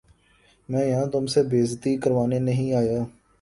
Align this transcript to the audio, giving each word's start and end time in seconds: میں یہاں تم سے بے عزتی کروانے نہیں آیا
میں 0.69 0.85
یہاں 0.85 1.05
تم 1.13 1.25
سے 1.33 1.43
بے 1.43 1.61
عزتی 1.63 1.95
کروانے 1.97 2.39
نہیں 2.39 2.73
آیا 2.73 2.99